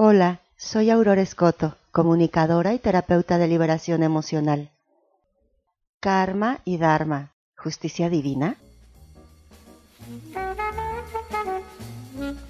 [0.00, 4.70] Hola, soy Aurora Escoto, comunicadora y terapeuta de liberación emocional.
[5.98, 8.54] Karma y Dharma, justicia divina.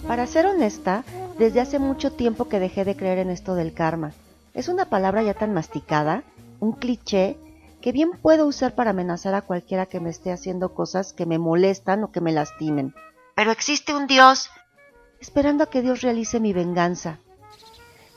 [0.06, 1.04] Para ser honesta,
[1.38, 4.12] desde hace mucho tiempo que dejé de creer en esto del karma.
[4.52, 6.24] Es una palabra ya tan masticada,
[6.60, 7.38] un cliché,
[7.80, 11.38] que bien puedo usar para amenazar a cualquiera que me esté haciendo cosas que me
[11.38, 12.94] molestan o que me lastimen.
[13.34, 14.50] Pero existe un Dios,
[15.18, 17.20] esperando a que Dios realice mi venganza.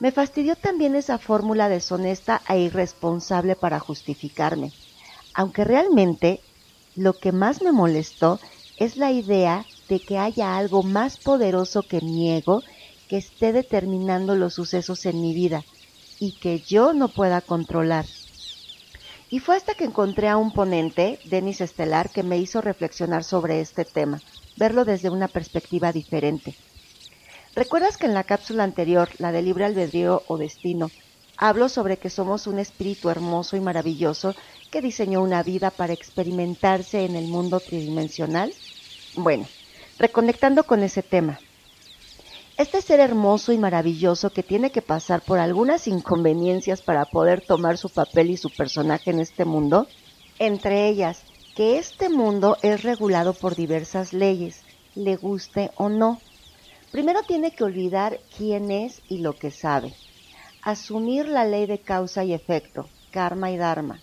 [0.02, 4.73] Me fastidió también esa fórmula deshonesta e irresponsable para justificarme,
[5.36, 6.42] aunque realmente
[6.96, 8.40] lo que más me molestó
[8.80, 12.64] es la idea de que haya algo más poderoso que mi ego
[13.08, 15.66] que esté determinando los sucesos en mi vida
[16.18, 18.08] y que yo no pueda controlar.
[19.30, 23.62] Y fue hasta que encontré a un ponente, Denis Estelar, que me hizo reflexionar sobre
[23.62, 24.23] este tema,
[24.58, 26.58] verlo desde una perspectiva diferente.
[27.54, 30.90] ¿Recuerdas que en la cápsula anterior, la de libre albedrío o destino,
[31.36, 34.36] hablo sobre que somos un espíritu hermoso y maravilloso
[34.72, 38.53] que diseñó una vida para experimentarse en el mundo tridimensional?
[39.16, 39.48] Bueno,
[40.00, 41.40] reconectando con ese tema.
[42.56, 47.78] Este ser hermoso y maravilloso que tiene que pasar por algunas inconveniencias para poder tomar
[47.78, 49.88] su papel y su personaje en este mundo,
[50.40, 51.23] entre ellas
[51.56, 54.62] que este mundo es regulado por diversas leyes,
[54.95, 56.22] le guste o no
[56.92, 59.94] Primero tiene que olvidar quién es y lo que sabe.
[60.61, 64.02] Asumir la ley de causa y efecto, karma y dharma.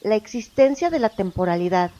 [0.00, 1.90] La existencia de la temporalidad,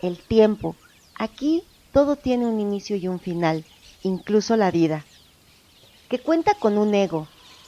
[0.00, 0.76] el tiempo.
[1.18, 3.64] Aquí todo tiene un inicio y un final,
[4.04, 5.04] incluso la vida.
[6.08, 7.26] Que cuenta con un ego,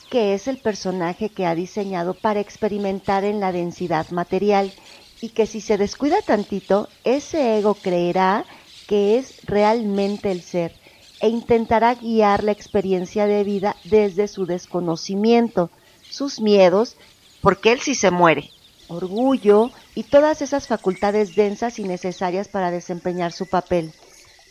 [0.09, 4.71] que es el personaje que ha diseñado para experimentar en la densidad material
[5.19, 8.45] y que si se descuida tantito, ese ego creerá
[8.87, 10.82] que es realmente el ser
[11.23, 15.69] e intentará guiar la experiencia de vida desde su desconocimiento,
[16.01, 16.97] sus miedos,
[17.41, 18.49] porque él sí se muere,
[18.89, 23.93] orgullo y todas esas facultades densas y necesarias para desempeñar su papel,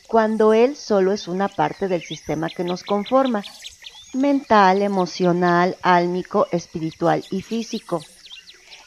[0.08, 3.44] cuando él solo es una parte del sistema que nos conforma,
[4.14, 8.00] mental, emocional, álmico, espiritual y físico.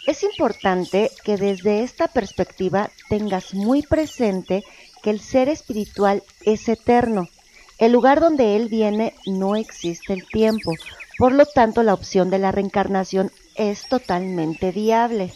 [0.07, 4.63] Es importante que desde esta perspectiva tengas muy presente
[5.03, 7.29] que el ser espiritual es eterno,
[7.77, 10.73] el lugar donde él viene no existe el tiempo,
[11.17, 15.33] por lo tanto la opción de la reencarnación es totalmente viable.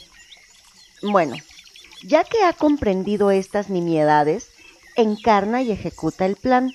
[1.02, 1.36] Bueno,
[2.04, 4.50] ya que ha comprendido estas nimiedades,
[4.96, 6.74] encarna y ejecuta el plan.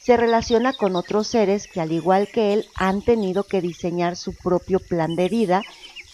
[0.00, 4.34] Se relaciona con otros seres que al igual que él han tenido que diseñar su
[4.34, 5.62] propio plan de vida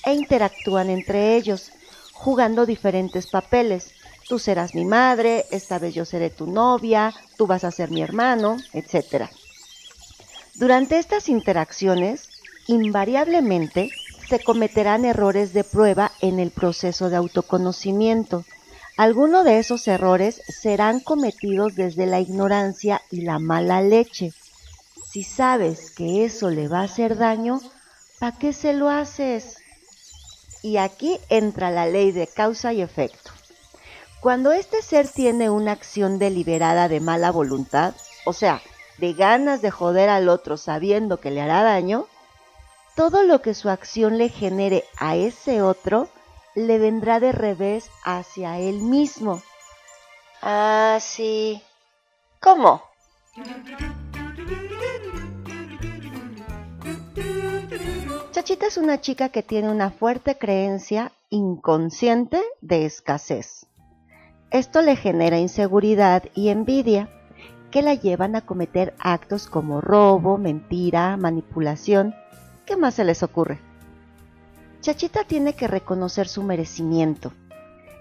[0.05, 1.71] e interactúan entre ellos,
[2.13, 3.93] jugando diferentes papeles,
[4.29, 8.03] tú serás mi madre, esta vez yo seré tu novia, tú vas a ser mi
[8.03, 9.29] hermano, etc.
[10.55, 12.29] Durante estas interacciones,
[12.67, 13.91] invariablemente
[14.29, 18.45] se cometerán errores de prueba en el proceso de autoconocimiento.
[18.97, 24.33] Algunos de esos errores serán cometidos desde la ignorancia y la mala leche.
[25.11, 27.61] Si sabes que eso le va a hacer daño,
[28.19, 29.59] ¿para qué se lo haces?
[30.63, 33.34] Y aquí entra la ley de causa y efecto.
[34.25, 38.63] Cuando este ser tiene una acción deliberada de mala voluntad, o sea,
[38.97, 42.07] de ganas de joder al otro sabiendo que le hará daño,
[42.97, 46.09] todo lo que su acción le genere a ese otro
[46.55, 49.43] le vendrá de revés hacia él mismo.
[50.41, 51.63] Ah, sí.
[52.41, 52.83] ¿Cómo?
[58.33, 63.67] Chachita es una chica que tiene una fuerte creencia inconsciente de escasez.
[64.51, 67.09] Esto le genera inseguridad y envidia
[67.71, 72.15] que la llevan a cometer actos como robo, mentira, manipulación.
[72.67, 73.59] ¿Qué más se les ocurre?
[74.81, 77.33] Chachita tiene que reconocer su merecimiento.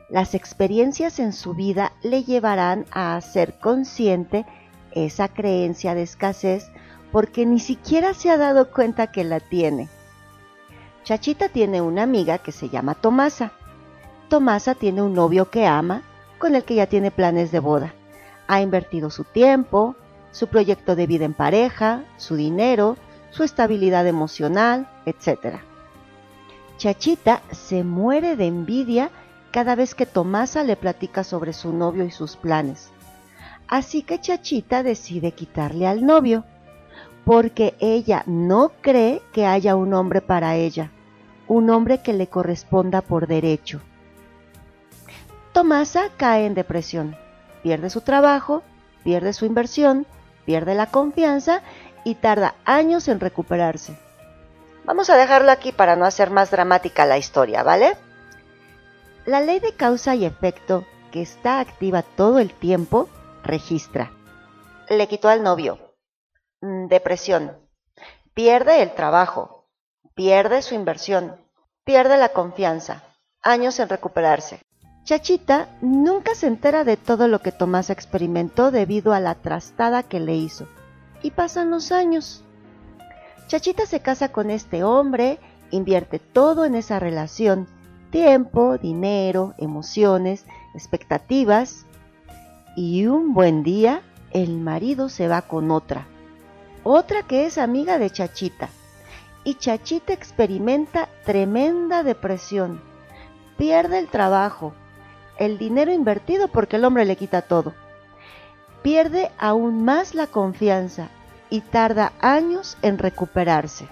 [0.09, 4.45] Las experiencias en su vida le llevarán a ser consciente
[4.91, 6.69] esa creencia de escasez
[7.11, 9.89] porque ni siquiera se ha dado cuenta que la tiene.
[11.03, 13.53] Chachita tiene una amiga que se llama Tomasa.
[14.29, 16.03] Tomasa tiene un novio que ama
[16.43, 17.93] con el que ya tiene planes de boda.
[18.47, 19.95] Ha invertido su tiempo,
[20.31, 22.97] su proyecto de vida en pareja, su dinero,
[23.29, 25.59] su estabilidad emocional, etc.
[26.75, 29.09] Chachita se muere de envidia
[29.51, 32.89] cada vez que Tomasa le platica sobre su novio y sus planes.
[33.69, 36.43] Así que Chachita decide quitarle al novio,
[37.23, 40.91] porque ella no cree que haya un hombre para ella,
[41.47, 43.79] un hombre que le corresponda por derecho.
[45.53, 47.15] Tomasa cae en depresión,
[47.61, 48.63] pierde su trabajo,
[49.03, 50.07] pierde su inversión,
[50.45, 51.61] pierde la confianza
[52.03, 53.95] y tarda años en recuperarse.
[54.83, 57.95] Vamos a dejarlo aquí para no hacer más dramática la historia, ¿vale?
[59.25, 63.07] La ley de causa y efecto, que está activa todo el tiempo,
[63.43, 64.11] registra.
[64.89, 65.95] Le quitó al novio.
[66.61, 67.57] Mm, depresión.
[68.33, 69.69] Pierde el trabajo.
[70.15, 71.37] Pierde su inversión.
[71.83, 73.03] Pierde la confianza.
[73.41, 74.59] Años en recuperarse.
[75.05, 80.21] Chachita nunca se entera de todo lo que Tomás experimentó debido a la trastada que
[80.21, 80.65] le hizo.
[81.21, 82.43] Y pasan los años.
[83.47, 85.39] Chachita se casa con este hombre,
[85.71, 87.67] invierte todo en esa relación,
[88.11, 91.85] tiempo, dinero, emociones, expectativas,
[92.75, 94.01] y un buen día
[94.31, 96.07] el marido se va con otra,
[96.83, 98.69] otra que es amiga de Chachita,
[99.43, 102.81] y Chachita experimenta tremenda depresión,
[103.57, 104.73] pierde el trabajo,
[105.37, 107.73] el dinero invertido porque el hombre le quita todo,
[108.81, 111.09] pierde aún más la confianza
[111.49, 113.87] y tarda años en recuperarse.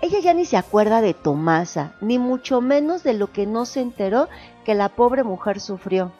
[0.00, 3.80] Ella ya ni se acuerda de Tomasa, ni mucho menos de lo que no se
[3.80, 4.28] enteró
[4.64, 6.10] que la pobre mujer sufrió.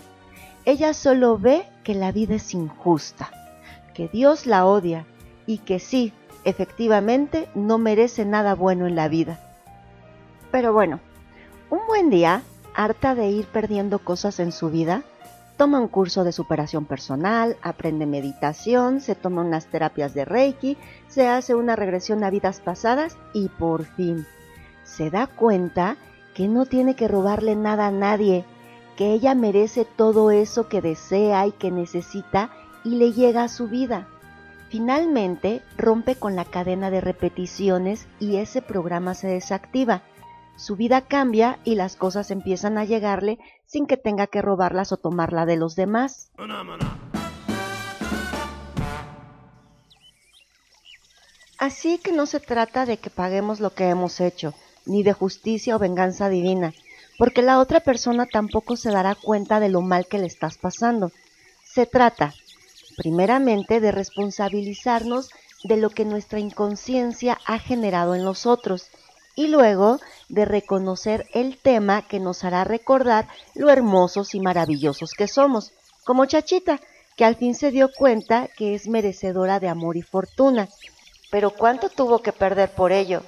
[0.64, 3.30] Ella solo ve que la vida es injusta,
[3.92, 5.04] que Dios la odia
[5.46, 6.12] y que sí,
[6.44, 9.40] efectivamente, no merece nada bueno en la vida.
[10.52, 11.00] Pero bueno,
[11.68, 12.42] un buen día,
[12.74, 15.02] harta de ir perdiendo cosas en su vida,
[15.56, 20.76] toma un curso de superación personal, aprende meditación, se toma unas terapias de Reiki,
[21.08, 24.26] se hace una regresión a vidas pasadas y por fin
[24.84, 25.96] se da cuenta
[26.34, 28.44] que no tiene que robarle nada a nadie,
[28.96, 32.50] que ella merece todo eso que desea y que necesita
[32.84, 34.06] y le llega a su vida.
[34.68, 40.02] Finalmente rompe con la cadena de repeticiones y ese programa se desactiva
[40.62, 44.96] su vida cambia y las cosas empiezan a llegarle sin que tenga que robarlas o
[44.96, 46.30] tomarla de los demás.
[51.58, 54.54] Así que no se trata de que paguemos lo que hemos hecho,
[54.86, 56.74] ni de justicia o venganza divina,
[57.18, 61.10] porque la otra persona tampoco se dará cuenta de lo mal que le estás pasando.
[61.64, 62.34] Se trata,
[62.96, 65.30] primeramente, de responsabilizarnos
[65.64, 68.90] de lo que nuestra inconsciencia ha generado en nosotros
[69.34, 69.98] y luego
[70.28, 75.72] de reconocer el tema que nos hará recordar lo hermosos y maravillosos que somos,
[76.04, 76.80] como Chachita,
[77.16, 80.68] que al fin se dio cuenta que es merecedora de amor y fortuna.
[81.30, 83.22] Pero ¿cuánto tuvo que perder por ello?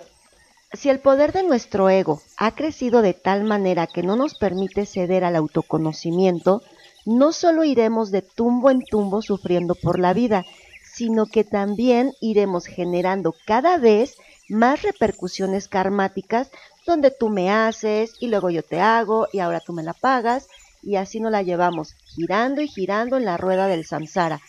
[0.73, 4.87] Si el poder de nuestro ego ha crecido de tal manera que no nos permite
[4.87, 6.63] ceder al autoconocimiento,
[7.07, 10.45] no solo iremos de tumbo en tumbo sufriendo por la vida,
[10.83, 14.17] sino que también iremos generando cada vez
[14.49, 16.51] más repercusiones karmáticas
[16.87, 20.49] donde tú me haces y luego yo te hago y ahora tú me la pagas
[20.83, 24.41] y así nos la llevamos girando y girando en la rueda del samsara,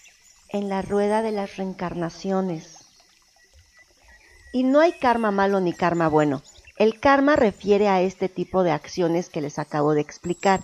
[0.49, 2.79] en la rueda de las reencarnaciones.
[4.51, 6.41] Y no hay karma malo ni karma bueno.
[6.77, 10.63] El karma refiere a este tipo de acciones que les acabo de explicar.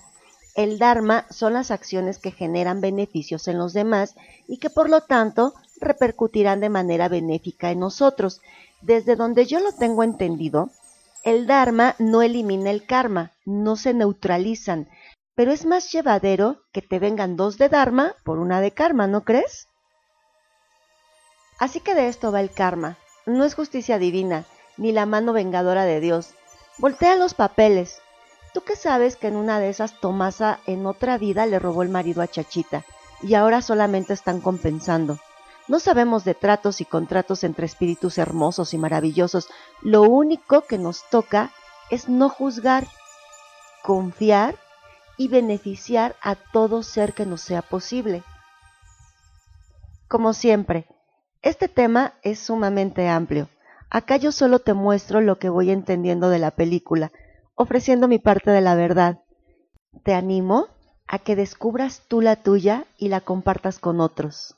[0.56, 4.16] El dharma son las acciones que generan beneficios en los demás
[4.48, 8.42] y que por lo tanto repercutirán de manera benéfica en nosotros.
[8.82, 10.70] Desde donde yo lo tengo entendido,
[11.24, 14.88] el Dharma no elimina el karma, no se neutralizan,
[15.36, 19.24] pero es más llevadero que te vengan dos de Dharma por una de karma, ¿no
[19.24, 19.68] crees?
[21.60, 22.98] Así que de esto va el karma.
[23.28, 24.46] No es justicia divina,
[24.78, 26.34] ni la mano vengadora de Dios.
[26.80, 28.02] Voltea los papeles.
[28.54, 31.90] ¿Tú qué sabes que en una de esas Tomasa en otra vida le robó el
[31.90, 32.84] marido a Chachita
[33.22, 35.20] y ahora solamente están compensando?
[35.72, 39.48] No sabemos de tratos y contratos entre espíritus hermosos y maravillosos.
[39.82, 41.52] Lo único que nos toca
[41.90, 42.86] es no juzgar,
[43.82, 44.58] confiar
[45.16, 48.22] y beneficiar a todo ser que nos sea posible.
[50.10, 50.88] Como siempre,
[51.42, 53.48] este tema es sumamente amplio.
[53.90, 57.14] Acá yo solo te muestro lo que voy entendiendo de la película,
[57.56, 59.20] ofreciendo mi parte de la verdad.
[60.04, 60.68] Te animo
[61.08, 64.58] a que descubras tú la tuya y la compartas con otros.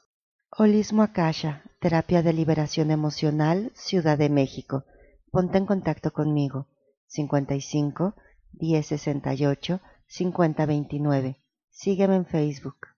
[0.55, 4.83] Holismo Akasha, Terapia de Liberación Emocional, Ciudad de México.
[5.31, 6.67] Ponte en contacto conmigo.
[7.07, 8.13] 55
[8.59, 11.41] 1068 5029.
[11.71, 12.85] Sígueme en Facebook.